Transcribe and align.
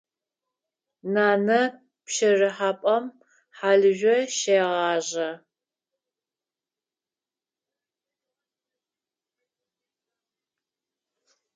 Нанэ 1.13 1.61
пщэрыхьапӏэм 2.05 3.05
хьалыжъо 3.57 4.15
щегъажъэ. 4.37 5.29